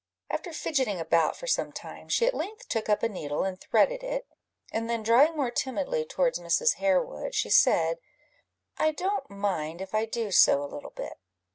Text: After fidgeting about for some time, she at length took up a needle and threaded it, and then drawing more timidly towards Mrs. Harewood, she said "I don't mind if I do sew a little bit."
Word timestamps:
After 0.31 0.51
fidgeting 0.51 0.99
about 0.99 1.35
for 1.37 1.45
some 1.45 1.71
time, 1.71 2.09
she 2.09 2.25
at 2.25 2.33
length 2.33 2.67
took 2.67 2.89
up 2.89 3.03
a 3.03 3.07
needle 3.07 3.43
and 3.43 3.61
threaded 3.61 4.01
it, 4.03 4.25
and 4.73 4.89
then 4.89 5.03
drawing 5.03 5.37
more 5.37 5.51
timidly 5.51 6.05
towards 6.05 6.39
Mrs. 6.39 6.77
Harewood, 6.77 7.35
she 7.35 7.51
said 7.51 7.99
"I 8.79 8.93
don't 8.93 9.29
mind 9.29 9.79
if 9.79 9.93
I 9.93 10.05
do 10.05 10.31
sew 10.31 10.63
a 10.63 10.65
little 10.65 10.89
bit." 10.89 11.13